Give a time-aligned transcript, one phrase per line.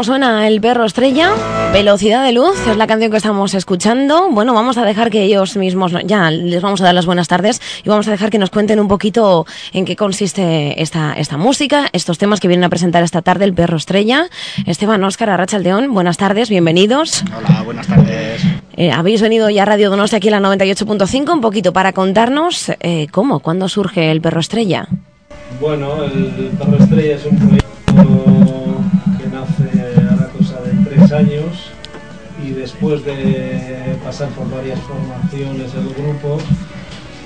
[0.00, 1.34] Como suena el perro estrella,
[1.74, 4.30] Velocidad de Luz, es la canción que estamos escuchando.
[4.30, 7.60] Bueno, vamos a dejar que ellos mismos, ya les vamos a dar las buenas tardes
[7.84, 11.90] y vamos a dejar que nos cuenten un poquito en qué consiste esta, esta música,
[11.92, 14.30] estos temas que vienen a presentar esta tarde el perro estrella.
[14.64, 17.22] Esteban, Óscar, Arrachaldeón, buenas tardes, bienvenidos.
[17.36, 18.40] Hola, buenas tardes.
[18.78, 22.72] Eh, habéis venido ya a Radio Donostia aquí en la 98.5 un poquito para contarnos
[22.80, 24.88] eh, cómo, cuándo surge el perro estrella.
[25.60, 28.69] Bueno, el Perro Estrella es un proyecto
[31.12, 31.70] años
[32.44, 36.38] y después de pasar por varias formaciones el grupo,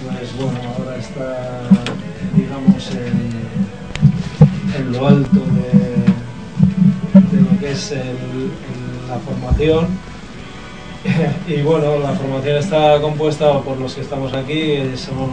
[0.03, 1.63] pues bueno, ahora está,
[2.37, 3.31] digamos, en,
[4.77, 7.95] en lo alto de, de lo que es
[9.09, 10.15] la formación.
[11.47, 15.29] Y bueno, la formación está compuesta por los que estamos aquí, eh, son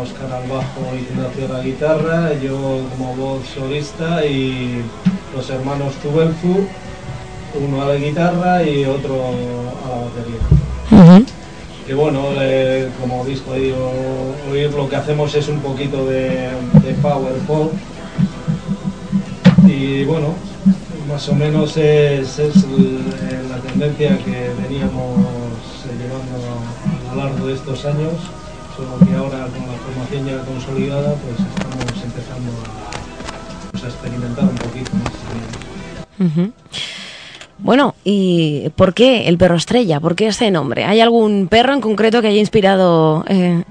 [0.00, 4.82] Oscar al bajo y Ignacio a la guitarra, yo como voz solista y
[5.34, 6.68] los hermanos Tubelfu,
[7.60, 9.22] uno a la guitarra y otro
[9.84, 10.40] a la batería.
[11.86, 13.76] Que bueno, eh, como habéis podido
[14.50, 16.48] oír, lo que hacemos es un poquito de,
[16.82, 17.72] de power pop
[19.66, 20.34] y bueno,
[21.08, 25.14] más o menos es, es l- la tendencia que veníamos
[25.84, 28.12] eh, llevando a lo largo de estos años,
[28.76, 34.44] solo que ahora con la formación ya consolidada pues estamos empezando a, pues, a experimentar
[34.44, 35.12] un poquito más.
[36.18, 36.52] Ujú.
[37.58, 39.98] Bueno, ¿y por qué el perro estrella?
[40.00, 40.84] ¿Por qué ese nombre?
[40.84, 43.62] ¿Hay algún perro en concreto que haya inspirado eh,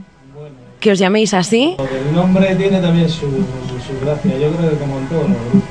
[0.80, 1.76] que os llaméis así?
[1.78, 5.38] Porque el nombre tiene también su, su gracia, yo creo que como en todos los
[5.50, 5.70] grupos.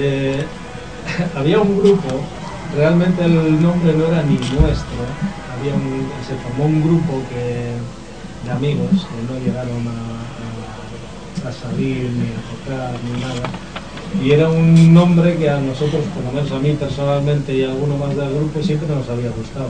[0.00, 0.44] Eh,
[1.36, 2.08] había un grupo,
[2.76, 4.98] realmente el nombre no era ni nuestro,
[5.58, 7.72] había un- se formó un grupo que,
[8.44, 13.48] de amigos que no llegaron a, a- a salir ni a tocar ni nada.
[14.24, 17.70] Y era un nombre que a nosotros, por lo menos a mí personalmente y a
[17.70, 19.68] alguno más del grupo, siempre nos había gustado.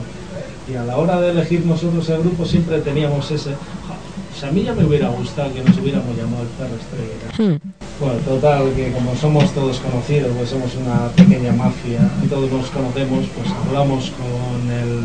[0.71, 3.51] Y a la hora de elegir nosotros el grupo siempre teníamos ese...
[3.51, 3.95] "Ja,
[4.29, 7.27] pues a mí ya me hubiera gustado que nos hubiéramos llamado el perro estrella.
[7.37, 7.59] Hmm.
[7.99, 12.69] Bueno, total, que como somos todos conocidos, pues somos una pequeña mafia, y todos nos
[12.69, 15.03] conocemos, pues hablamos con el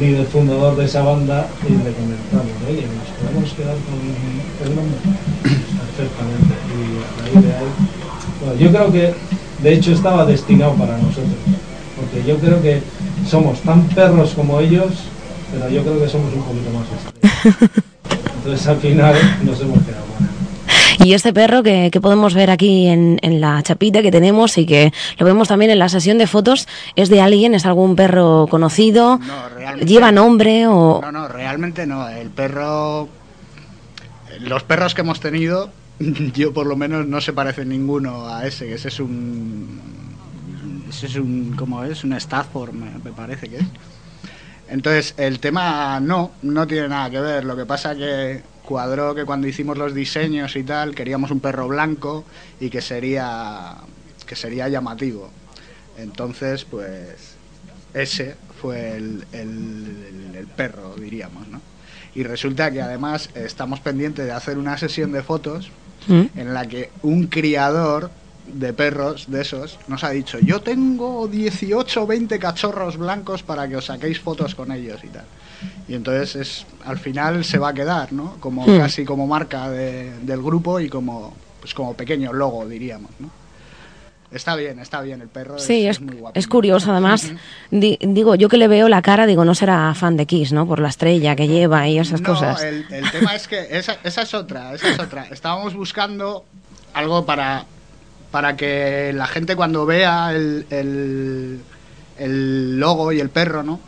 [0.00, 3.98] líder fundador de esa banda y le comentamos, oye, ¿nos podemos quedar con
[4.66, 4.98] el nombre?
[5.96, 6.54] Perfectamente.
[6.72, 7.52] Y a raíz de
[8.58, 9.14] yo creo que
[9.62, 11.34] de hecho estaba destinado para nosotros,
[11.96, 12.82] porque yo creo que
[13.28, 14.92] somos tan perros como ellos,
[15.52, 17.70] pero yo creo que somos un poquito más estrellas.
[18.36, 21.06] Entonces al final nos hemos quedado con él.
[21.06, 24.66] Y este perro que, que podemos ver aquí en, en la chapita que tenemos y
[24.66, 27.54] que lo vemos también en la sesión de fotos, ¿es de alguien?
[27.54, 29.18] ¿Es algún perro conocido?
[29.18, 29.86] No, realmente.
[29.86, 31.00] ¿Lleva nombre o...?
[31.02, 32.08] No, no, realmente no.
[32.08, 33.08] El perro.
[34.40, 35.70] Los perros que hemos tenido,
[36.34, 39.80] yo por lo menos no se parece ninguno a ese, que ese es un.
[40.88, 41.54] Ese es un.
[41.56, 42.04] ¿Cómo es?
[42.04, 43.66] Un Stafford, me, parece que es.
[44.68, 47.44] Entonces, el tema no, no tiene nada que ver.
[47.44, 51.68] Lo que pasa que cuadró que cuando hicimos los diseños y tal, queríamos un perro
[51.68, 52.24] blanco
[52.60, 53.76] y que sería.
[54.26, 55.30] que sería llamativo.
[55.98, 57.36] Entonces, pues
[57.92, 61.60] ese fue el- el- el perro, diríamos, ¿no?
[62.14, 65.70] Y resulta que además estamos pendientes de hacer una sesión de fotos
[66.08, 66.38] ¿Mm?
[66.38, 68.10] en la que un criador
[68.46, 73.66] de perros de esos nos ha dicho, yo tengo 18 o 20 cachorros blancos para
[73.68, 75.24] que os saquéis fotos con ellos y tal.
[75.88, 78.38] Y entonces es, al final se va a quedar, ¿no?
[78.40, 78.76] Como Hmm.
[78.76, 83.30] casi como marca de- del grupo y como, pues como pequeño logo, diríamos, ¿no?
[84.34, 85.58] Está bien, está bien el perro.
[85.58, 86.38] Sí, es, muy guapo.
[86.38, 87.32] es curioso además.
[87.70, 90.66] Di- digo, yo que le veo la cara, digo, no será fan de Kiss, ¿no?
[90.66, 92.62] Por la estrella que lleva y esas no, cosas.
[92.62, 95.24] El, el tema es que esa, esa es otra, esa es otra.
[95.30, 96.44] Estábamos buscando
[96.92, 97.64] algo para,
[98.30, 101.60] para que la gente cuando vea el, el,
[102.18, 103.80] el logo y el perro, ¿no?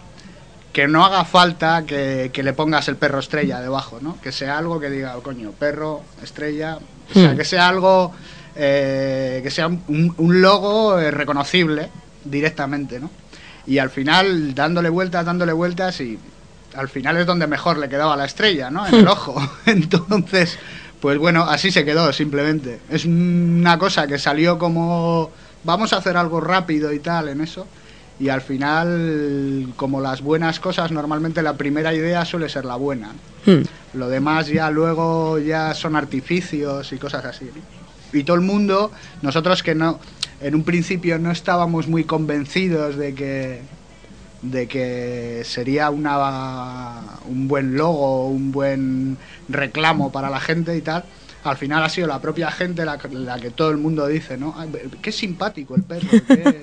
[0.72, 4.20] Que no haga falta que, que le pongas el perro estrella debajo, ¿no?
[4.20, 6.78] Que sea algo que diga, "Oh, coño, perro, estrella,
[7.10, 7.36] o sea, Hmm.
[7.36, 8.12] que sea algo,
[8.56, 11.90] eh, que sea un, un logo eh, reconocible
[12.24, 13.10] directamente, ¿no?
[13.66, 16.18] Y al final, dándole vueltas, dándole vueltas y
[16.74, 18.86] al final es donde mejor le quedaba la estrella, ¿no?
[18.86, 19.36] En el ojo.
[19.66, 20.58] Entonces,
[21.00, 22.80] pues bueno, así se quedó simplemente.
[22.88, 25.30] Es una cosa que salió como
[25.64, 27.66] vamos a hacer algo rápido y tal en eso.
[28.18, 33.10] Y al final, como las buenas cosas, normalmente la primera idea suele ser la buena.
[33.44, 33.62] Hmm.
[33.92, 37.44] Lo demás ya luego ya son artificios y cosas así.
[37.44, 37.85] ¿no?
[38.18, 38.90] Y todo el mundo,
[39.22, 39.98] nosotros que no,
[40.40, 43.60] en un principio no estábamos muy convencidos de que
[44.42, 49.16] de que sería una un buen logo, un buen
[49.48, 51.04] reclamo para la gente y tal.
[51.42, 54.54] Al final ha sido la propia gente la, que todo el mundo dice, ¿no?
[55.00, 56.08] Qué simpático el perro.
[56.26, 56.60] qué-".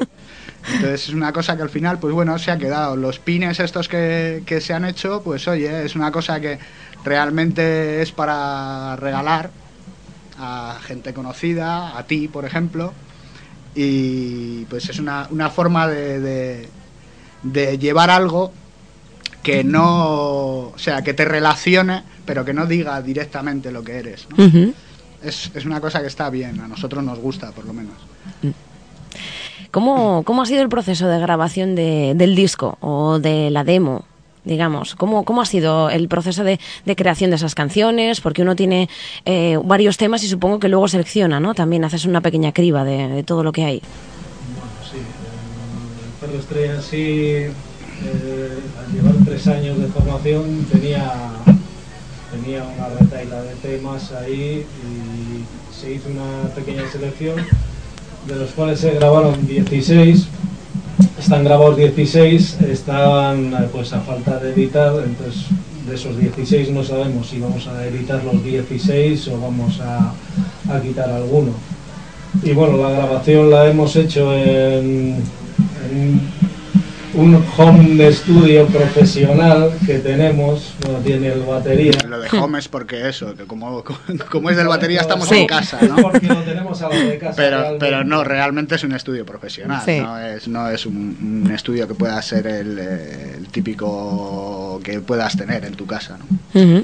[0.75, 2.95] Entonces es una cosa que al final, pues bueno, se ha quedado.
[2.95, 6.59] Los pines estos que se han hecho, pues oye, es una cosa que
[7.03, 9.51] realmente es para regalar
[10.39, 12.93] a gente conocida, a ti, por ejemplo.
[13.75, 16.69] Y pues es una, una forma de, de,
[17.43, 18.51] de llevar algo
[19.41, 24.27] que no, o sea, que te relacione, pero que no diga directamente lo que eres.
[25.23, 27.95] es, es una cosa que está bien, a nosotros nos gusta, por lo menos.
[29.71, 34.05] ¿Cómo, ¿Cómo ha sido el proceso de grabación de- del disco o de la demo?
[34.45, 36.59] Digamos, ¿cómo, cómo ha sido el proceso de,
[36.95, 38.19] creación de esas canciones?
[38.19, 38.89] Porque uno tiene
[39.25, 41.53] eh, varios temas y supongo que luego selecciona, ¿no?
[41.53, 43.81] También haces una pequeña criba de, todo lo que hay.
[44.57, 51.13] Bueno, sí, el perro estrella sí, eh, al llevar tres años de formación, tenía,
[52.31, 57.37] tenía una retaila de temas ahí y se hizo una pequeña selección,
[58.27, 60.27] de los cuales se grabaron 16.
[61.19, 65.45] Están grabados 16, estaban eh, pues a falta de editar, entonces
[65.87, 70.13] de esos 16 no sabemos si vamos a editar los 16 o vamos a,
[70.81, 71.51] quitar alguno.
[72.41, 75.17] Y bueno, la grabación la hemos hecho en,
[75.91, 76.21] en
[77.15, 81.91] un home studio profesional que tenemos, bueno, tiene el batería.
[82.07, 83.83] Lo de home es porque eso, que como,
[84.31, 85.35] como es del batería estamos Sí.
[85.41, 85.95] en casa, ¿no?
[85.97, 87.35] Porque lo tenemos a lo de casa.
[87.35, 87.85] Pero, realmente.
[87.85, 89.99] pero no, realmente es un estudio profesional, Sí.
[89.99, 95.37] no es, no es un, un estudio que pueda ser el, el típico que puedas
[95.37, 96.83] tener en tu casa, ¿no?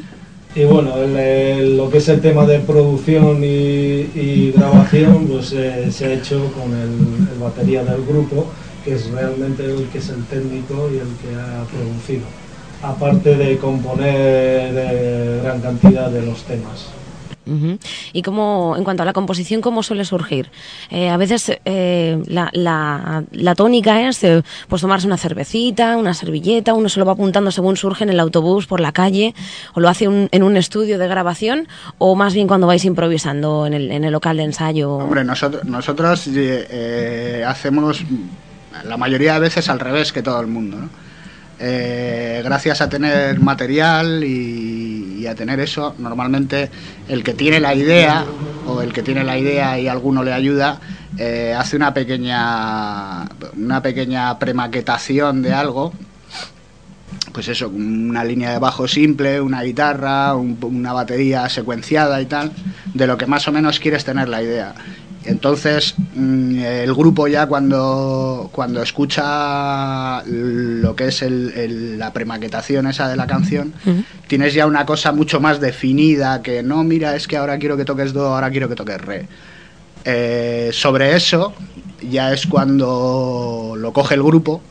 [0.56, 3.48] Y bueno, el- el- lo que es el tema de producción y,
[4.16, 8.52] y grabación, pues eh, se ha hecho con el, el batería del grupo,
[8.84, 12.26] que es realmente el que es el técnico y el que ha producido.
[12.82, 16.88] Aparte de componer de gran cantidad de los temas.
[17.46, 17.80] Ujú.
[18.14, 20.52] Y cómo, en cuanto a la composición, ¿cómo suele surgir?
[20.92, 26.14] Eh, a veces eh, la, la- la tónica es eh, pues tomarse una cervecita, una
[26.14, 29.34] servilleta, uno se lo va apuntando según surge en el autobús, por la calle,
[29.74, 33.66] o lo hace un- en un estudio de grabación, o más bien cuando vais improvisando
[33.66, 34.94] en el, en el local de ensayo.
[34.98, 38.04] Hombre, nosotros, nosotros eh, eh, hacemos
[38.84, 40.90] la mayoría de veces al revés que todo el mundo, ¿no?
[41.62, 46.70] Eh, gracias a tener material y, y a tener eso, normalmente
[47.10, 48.26] el que tiene la idea
[48.66, 50.80] o el que tiene la idea y alguno le ayuda
[51.18, 53.24] eh, hace una pequeña
[53.58, 55.92] una pequeña premaquetación de algo
[57.34, 62.52] pues eso, una línea de bajo simple, una guitarra, un- una batería secuenciada y tal,
[62.94, 64.74] de lo que más o menos quieres tener la idea.
[65.30, 72.88] Entonces, mm, el grupo ya cuando, cuando escucha lo que es el- el- la premaquetación
[72.88, 73.74] esa de la canción,
[74.28, 77.86] tienes ya una cosa mucho más definida que no, mira, es que ahora quiero que
[77.86, 79.28] toques do, ahora quiero que toques re.
[80.04, 81.54] Eh, sobre eso
[82.02, 84.62] ya es cuando lo coge el grupo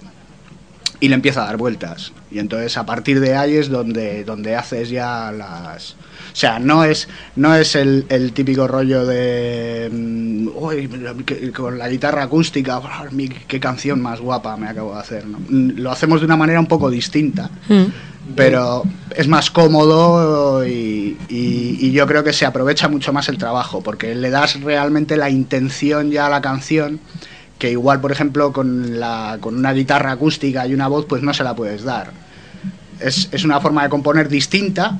[0.98, 2.12] y le empieza a dar vueltas.
[2.32, 5.94] Y entonces a partir de ahí es donde, donde haces ya las...
[6.38, 9.90] O sea, no es, no es el, el típico rollo de.
[9.92, 10.88] mm, "Uy,
[11.26, 15.26] que- con la guitarra acústica, "Ah, mi- qué canción más guapa me acabo de hacer.
[15.26, 15.38] ¿no?
[15.40, 17.86] Mm, Lo hacemos de una manera un poco distinta, Mm.
[18.36, 18.84] pero
[19.16, 23.80] es más cómodo y, y- y yo creo que se aprovecha mucho más el trabajo,
[23.82, 27.00] porque le das realmente la intención ya a la canción.
[27.58, 31.34] Que igual, por ejemplo, con, la, con una guitarra acústica y una voz, pues no
[31.34, 32.12] se la puedes dar
[33.00, 34.98] es, es una forma de componer distinta,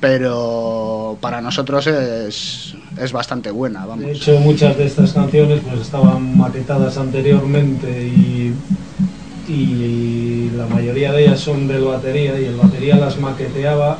[0.00, 4.12] pero para nosotros es, es bastante buena, De vamos.
[4.12, 8.64] hecho, muchas de estas canciones pues estaban maquetadas anteriormente y,
[9.44, 13.98] y la mayoría de ellas son del batería y el batería las maqueteaba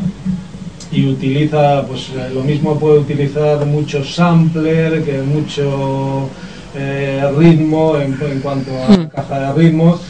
[0.90, 6.35] y utiliza, pues lo mismo puede utilizar mucho sampler que mucho
[6.73, 9.09] eh, ritmo en, en cuanto a Hmm.
[9.09, 10.02] caja de ritmos.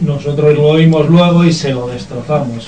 [0.00, 2.66] Nosotros lo oímos luego y se lo destrozamos,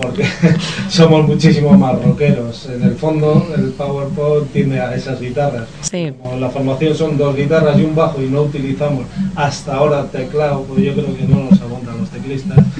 [0.00, 0.24] porque
[0.88, 2.66] somos muchísimo más rockeros.
[2.66, 5.68] En el fondo, el Power Pop tiene a esas guitarras.
[5.80, 6.12] Sí.
[6.22, 10.62] Como la formación son dos guitarras y un bajo y no utilizamos hasta ahora teclado,
[10.62, 12.58] pues yo creo que no nos aguantan los teclistas.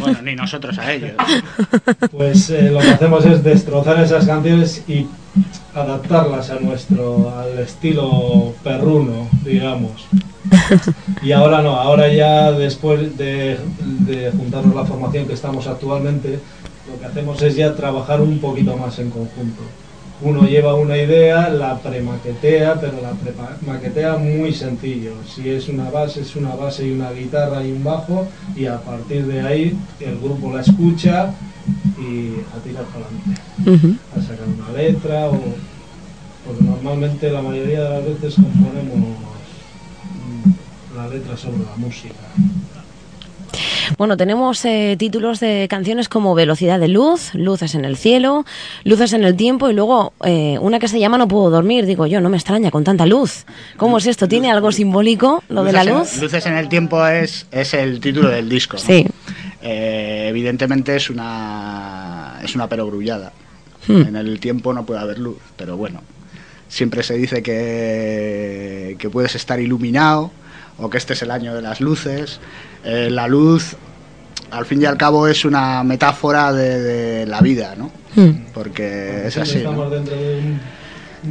[0.00, 1.12] Bueno, ni nosotros a ellos.
[2.10, 5.06] Pues eh, lo que hacemos es destrozar esas canciones y
[5.74, 10.06] adaptarlas a nuestro al estilo perruno, digamos.
[11.22, 13.58] Y ahora no, ahora ya después de,
[14.06, 16.38] de juntarnos la formación que estamos actualmente,
[16.90, 19.62] lo que hacemos es ya trabajar un poquito más en conjunto.
[20.22, 25.12] Uno lleva una idea, la premaquetea, pero la premaquetea muy sencillo.
[25.26, 28.80] Si es una base, es una base y una guitarra y un bajo, y a
[28.80, 31.34] partir de ahí el grupo la escucha
[31.98, 35.40] y a tirar para adelante a sacar una letra o
[36.46, 39.16] porque normalmente la mayoría de las veces componemos
[40.96, 42.14] la letra sobre la música.
[43.98, 48.44] Bueno, tenemos eh, títulos de canciones como Velocidad de Luz, Luces en el Cielo,
[48.82, 51.86] Luces en el Tiempo y luego eh, una que se llama No puedo dormir.
[51.86, 53.44] Digo yo, no me extraña con tanta luz.
[53.76, 54.26] ¿Cómo es esto?
[54.26, 56.20] ¿Tiene algo simbólico lo de la en- luz?
[56.20, 58.76] Luces en el tiempo es, es el título del disco.
[58.76, 58.82] ¿no?
[58.82, 59.06] Sí.
[59.62, 63.32] Eh, evidentemente es una, es una perogrullada.
[63.86, 64.00] Hmm.
[64.02, 66.00] En el tiempo no puede haber luz, pero bueno.
[66.68, 70.32] Siempre se dice que, que puedes estar iluminado
[70.78, 72.40] o que este es el año de las luces.
[72.84, 73.76] Eh, la luz,
[74.50, 77.90] al fin y al cabo, es una metáfora de, de la vida, ¿no?
[78.16, 78.46] Hmm.
[78.52, 79.54] Porque es así.
[79.62, 79.70] ¿no?
[79.70, 80.60] Estamos dentro de un,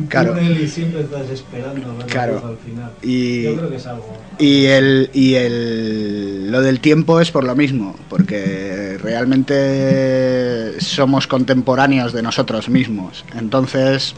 [0.02, 0.34] un Claro.
[0.34, 2.34] túnel y siempre estás esperando a ver Claro.
[2.36, 2.92] la luz al final.
[3.02, 4.18] Y- Yo creo que es algo.
[4.40, 12.14] Y el y el lo del tiempo es por lo mismo, porque realmente somos contemporáneos
[12.14, 13.24] de nosotros mismos.
[13.38, 14.16] Entonces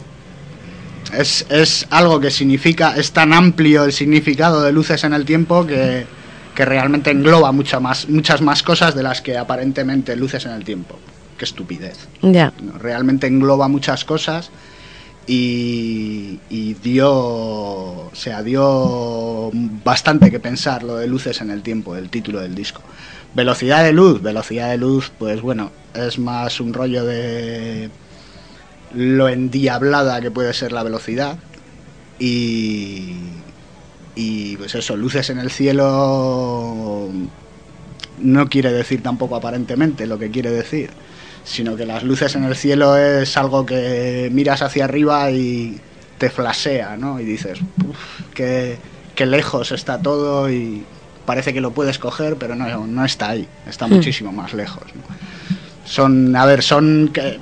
[1.12, 5.66] es, es algo que significa, es tan amplio el significado de luces en el tiempo
[5.66, 6.06] que,
[6.54, 10.64] que realmente engloba mucha más, muchas más cosas de las que aparentemente luces en el
[10.64, 10.98] tiempo.
[11.38, 12.08] Qué estupidez.
[12.22, 12.52] Ya.
[12.62, 12.78] ¿no?
[12.78, 14.50] Realmente engloba muchas cosas
[15.26, 19.50] y, y dio, o sea, dio
[19.84, 22.80] bastante que pensar lo de luces en el tiempo, el título del disco.
[23.34, 27.90] Velocidad de luz, velocidad de luz, pues bueno, es más un rollo de
[28.96, 31.36] lo endiablada que puede ser la velocidad
[32.18, 33.16] y,
[34.14, 37.10] y pues eso, luces en el cielo
[38.18, 40.90] no quiere decir tampoco aparentemente lo que quiere decir,
[41.44, 45.78] sino que las luces en el cielo es algo que miras hacia arriba y
[46.16, 47.20] te flasea, ¿no?
[47.20, 48.78] Y dices, "Uf, qué,
[49.14, 50.84] qué lejos está todo y
[51.26, 54.84] parece que lo puedes coger, pero no, no está ahí, está muchísimo más lejos.
[54.94, 55.02] ¿no?
[55.84, 57.38] Son, a ver, son que,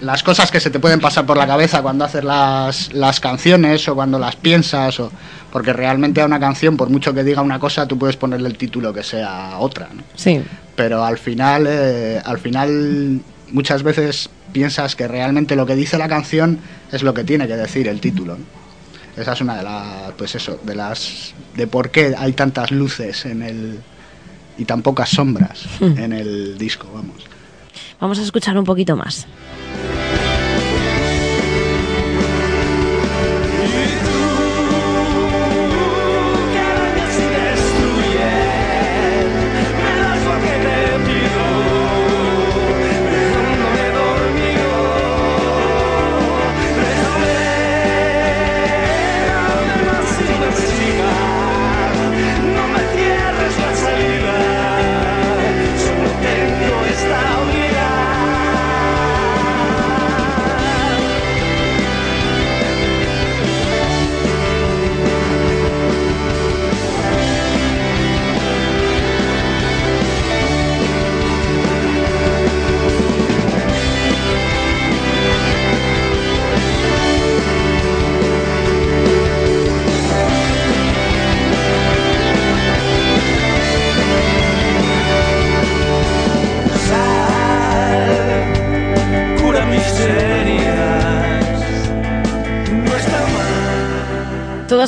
[0.00, 3.88] las cosas que se te pueden pasar por la cabeza cuando haces las, las canciones
[3.88, 5.10] o cuando las piensas, o,
[5.52, 8.56] porque realmente a una canción, por mucho que diga una cosa, tú puedes ponerle el
[8.56, 10.02] título que sea otra, ¿no?
[10.14, 10.42] Sí.
[10.76, 13.20] pero al final eh, al final
[13.50, 16.58] muchas veces piensas que realmente lo que dice la canción
[16.92, 18.44] es lo que tiene que decir el título ¿no?
[19.20, 23.26] esa es una de las pues eso de las de por qué hay tantas luces
[23.26, 23.80] en el
[24.56, 27.24] y tan pocas sombras en el disco vamos
[28.00, 29.26] Vamos a escuchar un poquito más.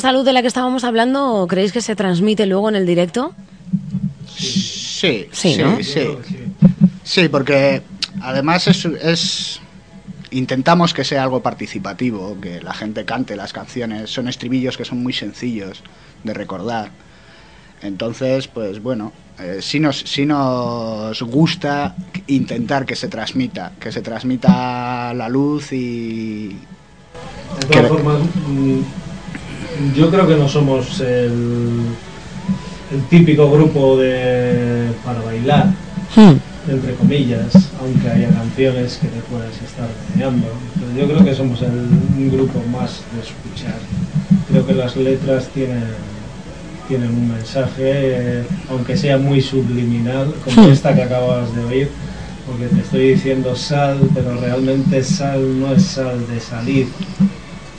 [0.01, 2.85] Toda esta luz de la que estábamos hablando, ¿creéis que se transmite luego en el
[2.85, 3.33] directo?
[4.37, 5.77] Sí, Sí, sí, ¿no?
[5.81, 6.07] sí.
[7.03, 7.29] Sí.
[7.29, 7.81] Porque
[8.21, 9.59] además es, es-
[10.31, 14.11] intentamos que sea algo participativo, que la gente cante las canciones.
[14.11, 15.81] Son estribillos que son muy sencillos
[16.23, 16.91] de recordar.
[17.81, 21.95] Entonces, pues bueno, eh, sí, nos, sí nos gusta
[22.27, 26.49] intentar que se transmita, que se transmita la luz y...
[27.61, 28.79] De todas formas, mm,
[29.95, 31.31] yo creo que no somos el,
[32.93, 35.67] el típico grupo de para bailar,
[36.15, 36.37] Hmm.
[36.71, 39.87] entre comillas, aunque haya canciones que te puedas estar.
[40.17, 40.31] Pero
[40.97, 43.75] yo creo que somos el, un grupo más de escuchar.
[44.49, 45.83] Creo que las letras tienen,
[46.87, 50.71] tienen un mensaje, eh, aunque sea muy subliminal, como Hmm.
[50.71, 51.89] esta que acabas de oír,
[52.47, 56.87] porque te estoy diciendo sal, pero realmente sal no es sal de salir.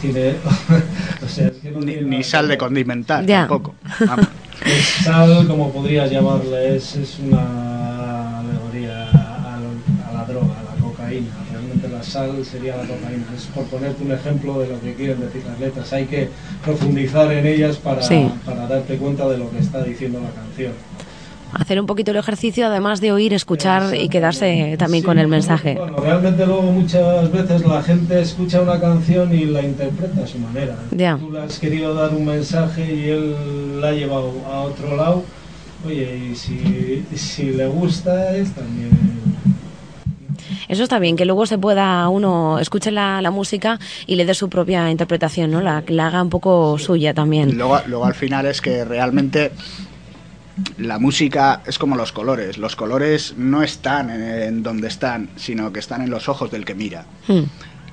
[0.03, 0.35] Tiene,
[1.25, 3.41] o sea, Ni, sal de condimentar Ya.
[3.47, 3.75] tampoco.
[4.07, 4.27] Vamos.
[4.67, 10.81] Es sal, como podrías llamarle, es, es una alegoría a, a la droga, a la
[10.83, 11.29] cocaína.
[11.53, 13.25] Realmente la sal sería la cocaína.
[13.37, 15.93] Es por ponerte un ejemplo de lo que quieren decir las letras.
[15.93, 16.29] Hay que
[16.65, 18.29] profundizar en ellas para, Sí.
[18.45, 20.73] para darte cuenta de lo que está diciendo la canción.
[21.55, 25.29] Hacer un poquito el ejercicio, además de oír, escuchar y quedarse también Sí, con el
[25.29, 25.75] mensaje.
[25.75, 30.39] Bueno, realmente luego muchas veces la gente escucha una canción y la interpreta a su
[30.39, 30.77] manera.
[30.91, 31.17] Ya.
[31.17, 35.25] Tú le has querido dar un mensaje y él la ha llevado a otro lado.
[35.87, 38.91] Oye, y si, si le gusta es también...
[40.69, 44.35] Eso está bien, que luego se pueda uno escuche la, la música y le dé
[44.35, 45.63] su propia interpretación, ¿no?
[45.63, 47.57] La, la haga un poco suya también.
[47.57, 49.51] Luego, luego al final es que realmente
[50.79, 52.59] la música es como los colores.
[52.59, 56.75] Los colores no están en, donde están, sino que están en los ojos del que
[56.75, 57.07] mira.
[57.27, 57.43] Hmm.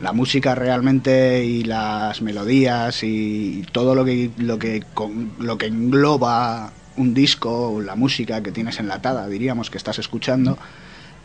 [0.02, 5.68] La música realmente y las melodías y todo lo que, lo que, con- lo que
[5.68, 10.58] engloba un disco, o la música que tienes enlatada, diríamos, que estás escuchando,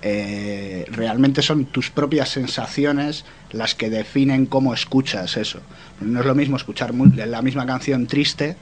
[0.03, 5.61] eh, realmente son tus propias sensaciones las que definen cómo escuchas eso.
[6.01, 8.57] No es lo mismo escuchar la misma canción triste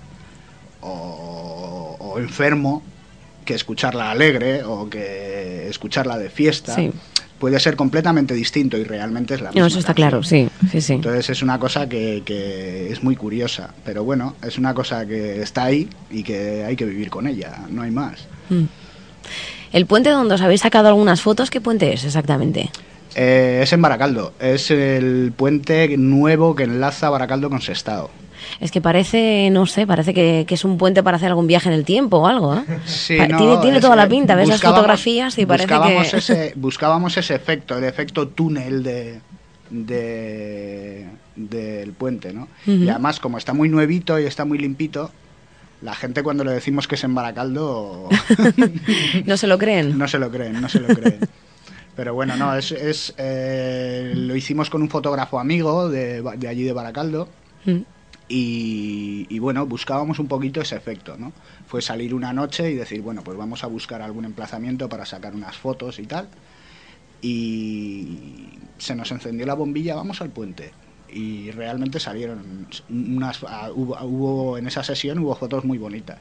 [0.81, 2.83] o, o enfermo
[3.45, 6.75] que escucharla alegre o que escucharla de fiesta.
[6.75, 6.93] Sí.
[7.39, 9.61] Puede ser completamente distinto y realmente es la misma.
[9.61, 10.11] No, eso está canción.
[10.11, 10.93] claro, sí, sí, sí.
[10.95, 15.41] Entonces es una cosa que, que es muy curiosa, pero bueno, es una cosa que
[15.41, 18.27] está ahí y que hay que vivir con ella, no hay más.
[18.51, 18.65] Mm.
[19.73, 22.71] El puente donde os habéis sacado algunas fotos, ¿qué puente es exactamente?
[23.15, 28.11] Eh, es en Baracaldo, es el puente nuevo que enlaza Baracaldo con Sestao.
[28.61, 31.69] Es que parece, no sé, parece que, que es un puente para hacer algún viaje
[31.69, 32.65] en el tiempo o algo, ¿eh?
[32.87, 36.17] Sí, Pa- no, tiene tiene toda la pinta, ves las fotografías y parece buscábamos que...
[36.19, 39.21] Ese, buscábamos ese efecto, el efecto túnel de,
[39.71, 41.07] de-
[41.37, 42.49] del puente, ¿no?
[42.67, 45.11] Y además, como está muy nuevito y está muy limpito,
[45.83, 48.09] la gente cuando le decimos que es en Baracaldo
[49.25, 49.97] no se lo creen.
[49.97, 51.21] no se lo creen, no se lo creen.
[51.95, 56.63] Pero bueno, no, es, es, eh, lo hicimos con un fotógrafo amigo de, de allí
[56.63, 57.29] de Baracaldo.
[58.29, 61.33] Y, y bueno, buscábamos un poquito ese efecto, ¿no?
[61.67, 65.35] Fue salir una noche y decir, bueno, pues vamos a buscar algún emplazamiento para sacar
[65.35, 66.29] unas fotos y tal.
[67.39, 70.73] Y se nos encendió la bombilla, vamos al puente.
[71.09, 73.43] Y realmente salieron unas,
[73.75, 76.19] hubo, hubo- en esa sesión hubo fotos muy bonitas.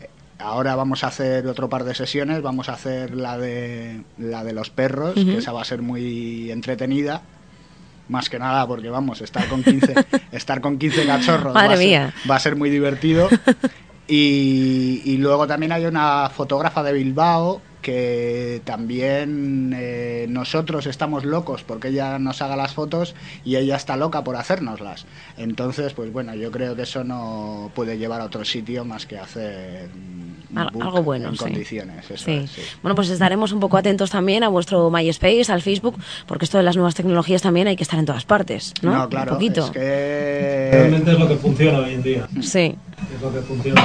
[0.00, 4.42] Eh, Ahora vamos a hacer otro par de sesiones, vamos a hacer la de la
[4.44, 7.22] de los perros, que esa va a ser muy entretenida.
[8.12, 9.94] Más que nada porque vamos, estar con 15,
[10.32, 13.28] estar con 15 cachorros va, a ser, va a ser muy divertido.
[14.08, 21.62] Y, y luego también hay una fotógrafa de Bilbao que también eh, nosotros estamos locos
[21.64, 23.14] porque ella nos haga las fotos
[23.44, 25.04] y ella está loca por hacérnoslas.
[25.36, 29.18] Entonces, pues bueno, yo creo que eso no puede llevar a otro sitio más que
[29.18, 29.90] hacer
[30.52, 31.38] book algo bueno, en sí.
[31.44, 32.10] condiciones.
[32.10, 32.32] eso Sí.
[32.32, 32.62] es, sí.
[32.82, 36.64] Bueno, pues estaremos un poco atentos también a vuestro MySpace, al Facebook, porque esto de
[36.64, 38.92] las nuevas tecnologías también hay que estar en todas partes, ¿no?
[38.92, 39.64] No, claro, Un poquito.
[39.64, 42.28] es que Realmente es lo que funciona hoy en día.
[42.40, 42.74] Sí.
[43.14, 43.82] es lo que funciona.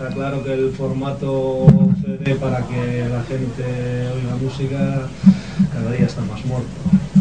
[0.00, 1.66] Está claro que el formato
[2.00, 5.06] CD para que la gente oiga música
[5.74, 6.70] cada día está más muerto.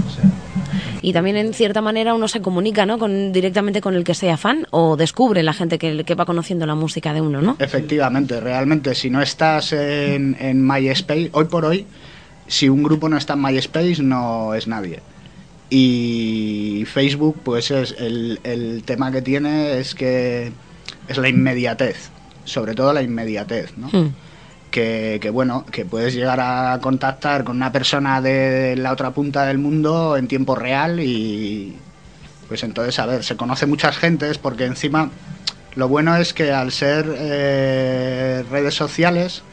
[0.07, 0.23] O sea,
[1.01, 2.97] Y también en cierta manera uno se comunica, ¿no?
[2.97, 6.65] Con, directamente con el que sea fan o descubre la gente que, que va conociendo
[6.65, 7.57] la música de uno, ¿no?
[7.59, 11.85] Efectivamente, realmente, si no estás en, en MySpace, hoy por hoy,
[12.47, 15.01] si un grupo no está en MySpace, no es nadie.
[15.69, 20.53] Y Facebook, pues es el, el tema que tiene es que
[21.09, 22.11] es la inmediatez,
[22.49, 23.87] sobre todo la inmediatez, ¿no?
[23.87, 24.13] Hmm.
[24.71, 29.45] que, que, bueno, que puedes llegar a contactar con una persona de la otra punta
[29.45, 31.77] del mundo en tiempo real y
[32.47, 35.09] pues entonces, a ver, se conoce muchas gentes porque encima
[35.75, 39.43] lo bueno es que al ser eh, redes sociales,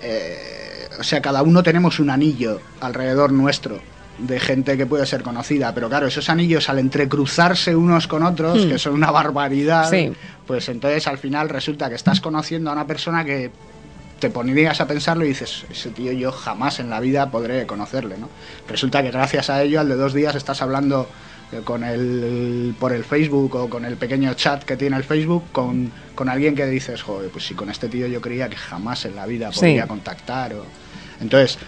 [0.00, 3.80] eh, o sea, cada uno tenemos un anillo alrededor nuestro
[4.18, 8.64] de gente que puede ser conocida, pero claro, esos anillos al entrecruzarse unos con otros,
[8.64, 8.68] Hmm.
[8.70, 10.12] que son una barbaridad, Sí.
[10.46, 13.50] pues entonces al final resulta que estás conociendo a una persona que
[14.18, 18.16] te pondrías a pensarlo y dices, ese tío yo jamás en la vida podré conocerle,
[18.16, 18.30] ¿no?
[18.66, 21.06] Resulta que gracias a ello al de dos días estás hablando
[21.52, 25.44] eh, con el, por el Facebook o con el pequeño chat que tiene el Facebook
[25.52, 29.04] con, con alguien que dices, joder, pues si con este tío yo creía que jamás
[29.04, 29.58] en la vida Sí.
[29.60, 30.54] podría contactar.
[30.54, 30.64] O...
[31.20, 31.58] Entonces,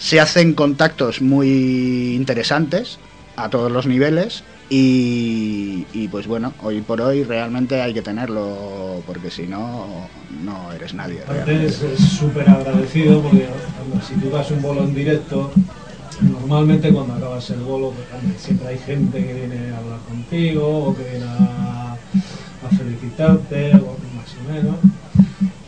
[0.00, 2.98] se hacen contactos muy interesantes
[3.36, 9.02] a todos los niveles y, y, pues bueno, hoy por hoy realmente hay que tenerlo
[9.06, 10.08] porque si no,
[10.42, 11.22] no eres nadie.
[11.22, 11.92] Aparte realmente.
[11.94, 13.46] es súper agradecido porque
[14.08, 15.50] si tú das un bolo en directo,
[16.22, 18.06] normalmente cuando acabas el bolo, pues,
[18.40, 23.96] siempre hay gente que viene a hablar contigo o que viene a, a felicitarte, o
[24.16, 24.76] más o menos.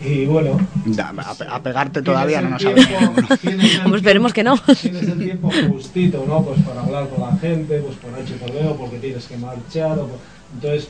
[0.04, 3.82] Y bueno, Da, a, pe- a pegarte todavía no nos el sabe tiempo- tienes el
[3.88, 4.56] Pues esperemos que no.
[4.58, 6.42] Tienes el tiempo justito, ¿no?
[6.42, 9.36] Pues para hablar con la gente, pues por H por B o porque tienes que
[9.36, 9.92] marchar.
[9.98, 10.18] o por-
[10.54, 10.88] Entonces,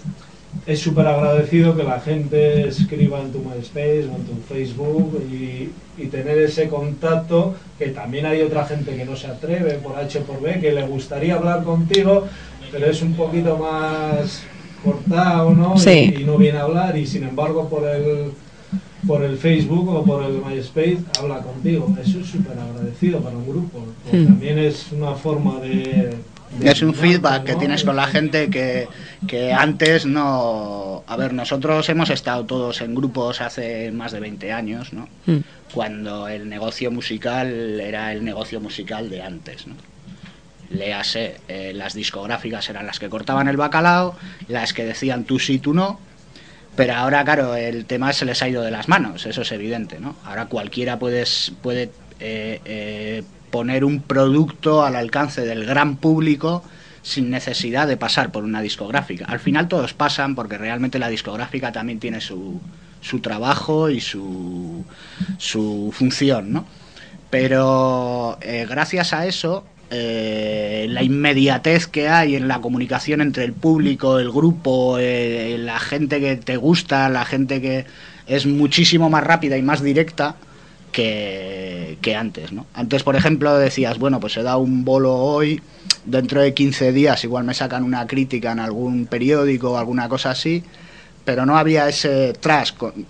[0.66, 5.70] es súper agradecido que la gente escriba en tu MySpace o en tu Facebook y,
[5.98, 10.20] y tener ese contacto, que también hay otra gente que no se atreve por H
[10.20, 12.27] por B, que le gustaría hablar contigo,
[12.70, 14.42] pero es un poquito más
[14.85, 15.77] cortado, ¿no?
[15.79, 16.14] Sí.
[16.18, 18.33] Y, y no viene a hablar y sin embargo por el
[19.06, 21.94] por el Facebook o por el MySpace habla contigo.
[22.00, 23.84] Eso es súper agradecido para un grupo.
[24.10, 24.26] Hmm.
[24.26, 26.16] También es una forma de...
[26.58, 28.88] de Es un feedback que tienes con la gente que,
[29.26, 31.02] que antes no...
[31.06, 35.08] A ver, nosotros hemos estado todos en grupos hace más de 20 años, ¿no?
[35.26, 35.38] Mm.
[35.74, 39.74] Cuando el negocio musical era el negocio musical de antes, ¿no?
[40.70, 44.16] Léase, eh, las discográficas eran las que cortaban el bacalao,
[44.48, 46.00] las que decían tú sí, tú no,
[46.74, 50.00] pero ahora, claro, el tema se les ha ido de las manos, eso es evidente,
[50.00, 50.16] ¿no?
[50.24, 56.64] Ahora cualquiera puedes, puede eh, eh, poner un producto al alcance del gran público
[57.02, 59.26] sin necesidad de pasar por una discográfica.
[59.26, 62.61] Al final todos pasan porque realmente la discográfica también tiene su,
[63.02, 64.85] su trabajo y su,
[65.37, 66.64] su función, ¿no?
[67.28, 73.52] Pero eh, gracias a eso, eh, la inmediatez que hay en la comunicación entre el
[73.52, 77.85] público, el grupo, eh, la gente que te gusta, la gente que
[78.26, 80.37] es muchísimo más rápida y más directa
[80.92, 82.66] que, que antes, ¿no?
[82.72, 85.61] Antes, por ejemplo, decías, bueno, pues he dado un bolo hoy,
[86.07, 90.31] dentro de 15 días igual me sacan una crítica en algún periódico o alguna cosa
[90.31, 90.62] así,
[91.24, 92.72] pero no había ese tras.
[92.72, 93.06] con-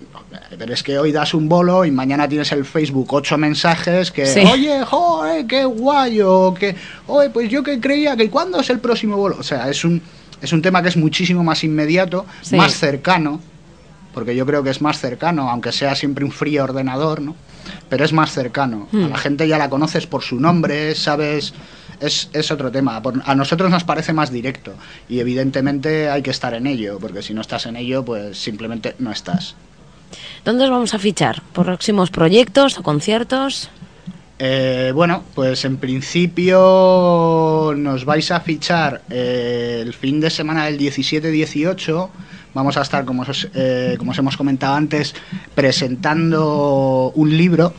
[0.59, 4.27] Pero es que hoy das un bolo y mañana tienes el Facebook ocho mensajes que,
[4.27, 4.41] Sí.
[4.41, 6.75] oye, joder, qué guay, o que,
[7.07, 9.37] oye, pues yo que creía que cuándo es el próximo bolo.
[9.39, 10.01] O sea, es un,
[10.41, 12.57] es un tema que es muchísimo más inmediato, Sí.
[12.57, 13.41] más cercano,
[14.15, 17.35] porque yo creo que es más cercano, aunque sea siempre un frío ordenador, ¿no?
[17.89, 18.89] Pero es más cercano.
[18.93, 19.09] A Hmm.
[19.11, 21.55] la gente ya la conoces por su nombre, sabes.
[22.03, 23.01] Es, es otro tema.
[23.01, 24.75] Por- A nosotros nos parece más directo
[25.09, 28.95] y evidentemente hay que estar en ello, porque si no estás en ello, pues simplemente
[28.99, 29.55] no estás.
[30.45, 31.41] ¿Dónde os vamos a fichar?
[31.53, 33.71] ¿Próximos proyectos o conciertos?
[34.39, 40.79] Eh, bueno, pues en principio nos vais a fichar eh, el fin de semana del
[40.79, 42.09] 17-18.
[42.55, 45.15] Vamos a estar, como os, eh, como os hemos comentado antes,
[45.55, 47.73] presentando un libro,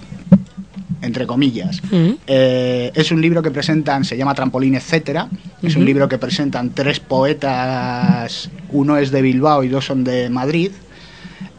[1.04, 1.82] entre comillas.
[1.92, 2.12] Mm.
[2.28, 5.28] Eh, es un libro que presentan, se llama Trampolín, etcétera.
[5.62, 10.30] Es un libro que presentan tres poetas, uno es de Bilbao y dos son de
[10.30, 10.72] Madrid.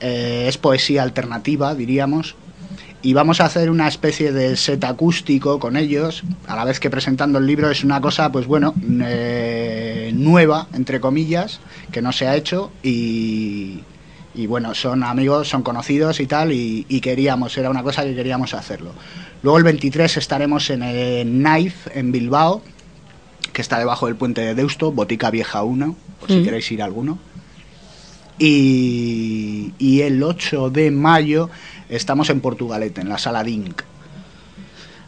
[0.00, 2.36] Eh, es poesía alternativa, diríamos.
[3.02, 6.88] Y vamos a hacer una especie de set acústico con ellos, a la vez que
[6.88, 11.60] presentando el libro es una cosa, pues bueno, eh, nueva, entre comillas,
[11.92, 13.80] que no se ha hecho y,
[14.34, 18.14] y bueno, son amigos, son conocidos y tal, y, y queríamos, era una cosa que
[18.14, 18.92] queríamos hacerlo.
[19.42, 22.62] Luego el 23 estaremos en el Knife, en Bilbao,
[23.52, 26.44] que está debajo del puente de Deusto, Botica Vieja 1, por si Mm.
[26.44, 27.18] queréis ir a alguno.
[28.38, 31.50] Y, y el 8 de mayo
[31.88, 33.82] estamos en Portugalete, en la sala DINC.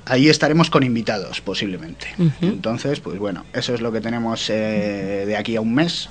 [0.09, 2.07] Ahí estaremos con invitados, posiblemente.
[2.41, 6.09] Entonces, pues bueno, eso es lo que tenemos eh, de aquí a un mes.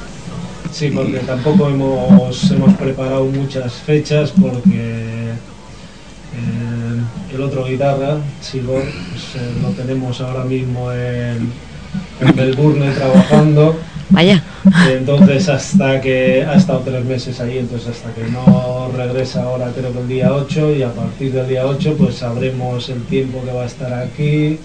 [0.72, 5.30] Sí, porque tampoco hemos, hemos preparado muchas fechas porque
[6.36, 11.50] eh, el otro guitarra, Silvor, pues, eh, lo tenemos ahora mismo en,
[12.20, 13.80] en Melbourne trabajando.
[14.10, 14.44] Vaya.
[14.89, 19.91] Entonces hasta que ha estado tres meses ahí, entonces hasta que no regresa ahora creo
[19.91, 23.52] que el día 8 y a partir del día 8 pues sabremos el tiempo que
[23.52, 24.60] va a estar aquí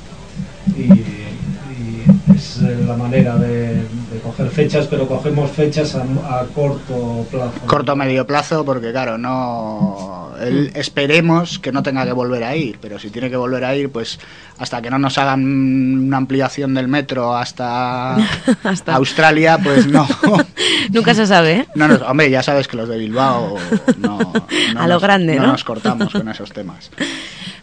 [0.77, 7.27] y, y es la manera de, de coger fechas, pero cogemos fechas a, a corto
[7.31, 7.53] plazo.
[7.67, 10.30] Corto medio plazo, porque claro, no.
[10.41, 13.75] Él- esperemos que no tenga que volver a ir, pero si tiene que volver a
[13.77, 14.19] ir, pues
[14.59, 15.43] hasta que no nos hagan
[16.07, 18.17] una ampliación del metro hasta,
[18.65, 20.07] Hasta- Australia, pues no.
[20.93, 21.69] Nunca se sabe, ¿eh?
[21.75, 23.57] No hombre, ya sabes que los de Bilbao
[23.99, 24.19] no,
[24.75, 25.47] no A lo grande, ¿no?
[25.49, 26.91] nos cortamos con esos temas.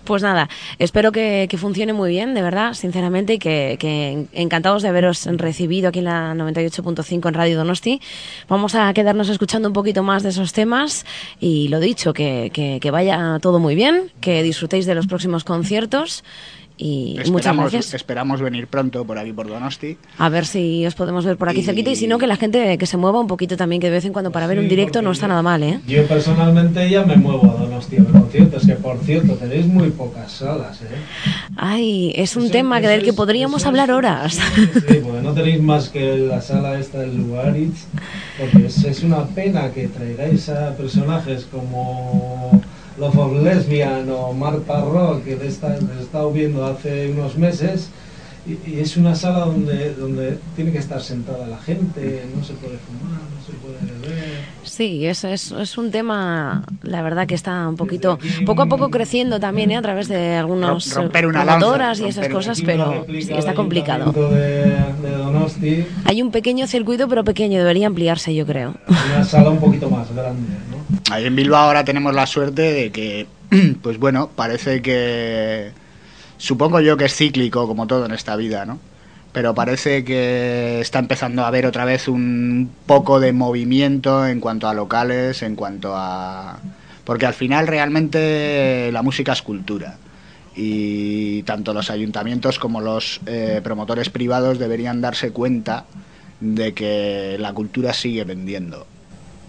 [0.07, 0.47] Pues nada,
[0.79, 5.89] espero que, funcione muy bien, de verdad, sinceramente, y que, que encantados de haberos recibido
[5.89, 7.99] aquí en la 98.5 en Radio Donosti.
[8.47, 11.05] Vamos a quedarnos escuchando un poquito más de esos temas
[11.41, 15.43] y lo dicho, que, que- que vaya todo muy bien, que disfrutéis de los próximos
[15.43, 16.23] conciertos
[16.77, 17.93] y muchas Esperamos, gracias.
[17.95, 19.97] esperamos venir pronto por aquí por Donosti.
[20.19, 22.35] A ver si os podemos ver por aquí Y- cerquita y si no, que la
[22.35, 24.67] gente que se mueva un poquito también, que de vez en cuando para ver un
[24.69, 25.79] directo no está yo- nada mal, ¿eh?
[25.87, 30.31] Yo personalmente ya me muevo a Donostia de conciertos, que por cierto tenéis muy pocas
[30.31, 30.85] salas, ¿eh?
[31.55, 34.33] Ay, es un Eso- tema que eso del que es- podríamos es- hablar horas.
[34.35, 37.85] Sí, sí, porque no tenéis más que la sala esta del Lugaritz,
[38.39, 42.61] porque es, es una pena que traigáis a personajes como
[42.99, 47.89] Love of Lesbian o Marta Rock, que he estado viendo hace unos meses,
[48.47, 52.53] y, y es una sala donde, donde tiene que estar sentada la gente, no se
[52.53, 54.23] puede fumar, no se puede beber.
[54.63, 58.89] Sí, eso es, es un tema, la verdad que está un poquito, poco a poco
[58.89, 59.75] creciendo también, ¿eh?
[59.77, 63.53] a través de algunos Rom- romper una lanza, promotoras y esas cosas, pero sí, está
[63.53, 64.03] complicado.
[64.11, 68.75] Ayuntamiento De, de Donosti, Hay un pequeño circuito, pero pequeño, debería ampliarse, yo creo.
[69.13, 70.47] una sala un poquito más grande.
[71.11, 73.27] Ahí en Bilbao ahora tenemos la suerte de que,
[73.81, 75.71] pues bueno, parece que,
[76.37, 78.79] supongo yo que es cíclico como todo en esta vida, ¿no?
[79.33, 84.67] Pero parece que está empezando a haber otra vez un poco de movimiento en cuanto
[84.67, 86.59] a locales, en cuanto a...
[87.03, 89.97] Porque al final realmente la música es cultura.
[90.55, 95.85] Y tanto los ayuntamientos como los eh, promotores privados deberían darse cuenta
[96.39, 98.87] de que la cultura sigue vendiendo.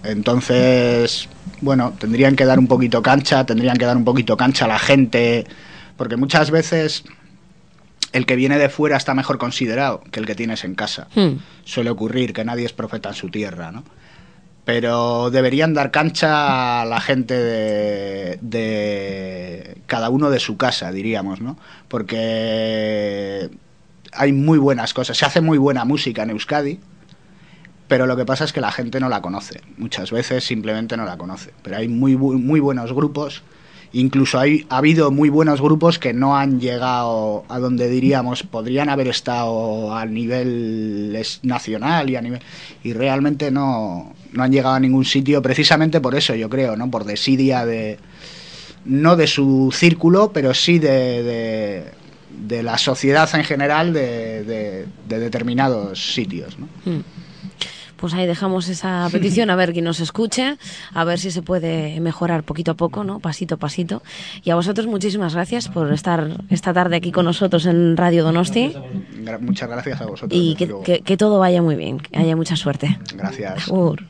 [0.05, 1.29] Entonces,
[1.61, 4.79] bueno, tendrían que dar un poquito cancha, tendrían que dar un poquito cancha a la
[4.79, 5.47] gente,
[5.97, 7.05] porque muchas veces
[8.13, 11.09] el que viene de fuera está mejor considerado que el que tienes en casa.
[11.15, 11.39] Hmm.
[11.65, 13.85] Suele ocurrir que nadie es profeta en su tierra, ¿no?
[14.65, 21.41] Pero deberían dar cancha a la gente de, de cada uno de su casa, diríamos,
[21.41, 21.59] ¿no?
[21.89, 23.49] Porque
[24.13, 26.81] hay muy buenas cosas, se hace muy buena música en Euskadi,
[27.89, 29.61] pero lo que pasa es que la gente no la conoce.
[29.79, 31.51] Muchas veces simplemente no la conoce.
[31.63, 33.43] Pero hay muy, muy buenos grupos.
[33.95, 38.91] Incluso hay, ha habido muy buenos grupos que no han llegado a donde diríamos podrían
[38.91, 42.41] haber estado a nivel nacional y a nivel
[42.85, 46.91] y realmente no, no han llegado a ningún sitio precisamente por eso yo creo no
[46.91, 47.99] por desidia de
[48.85, 51.87] no de su círculo pero sí de,
[52.47, 56.69] de, la sociedad en general de, de- de determinados sitios ¿no?
[56.85, 57.01] Hmm.
[57.99, 60.57] Pues ahí dejamos esa petición a ver quién nos escuche,
[60.95, 63.19] a ver si se puede mejorar poquito a poco, ¿no?
[63.21, 64.03] Pasito a pasito.
[64.43, 68.75] Y a vosotros muchísimas gracias por estar esta tarde aquí con nosotros en Radio Donosti
[69.41, 72.57] muchas gracias a vosotros y que, que- que todo vaya muy bien, que haya mucha
[72.57, 72.99] suerte.
[73.15, 74.03] gracias Agur.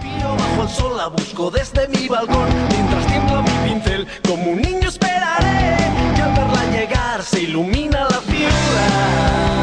[0.00, 2.46] Tiro bajo el sol, la busco desde mi balcón.
[2.70, 5.76] Mientras tiembla mi pincel, como un niño esperaré.
[6.16, 9.55] Y al verla llegar, se ilumina la ciudad.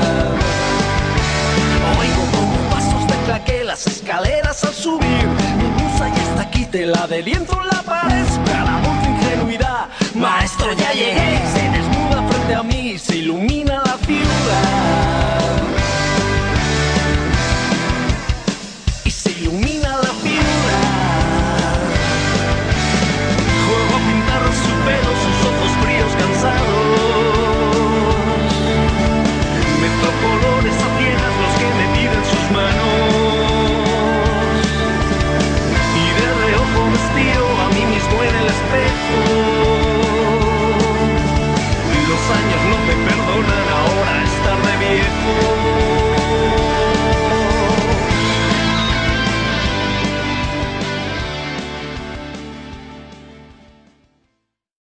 [6.73, 8.25] Ya está aquí, te la de lienzo en la pared.
[8.83, 11.39] Mucha ingenuidad, maestro, ya llegué.
[11.53, 13.82] Se desnuda frente a mí, se ilumina.